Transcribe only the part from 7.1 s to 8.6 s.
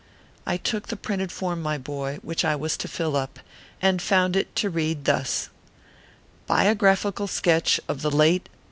SKETCH OF THE LATE